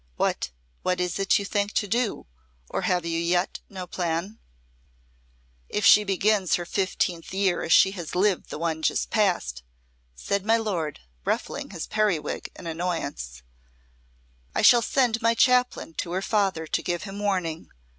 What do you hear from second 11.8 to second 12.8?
periwig in his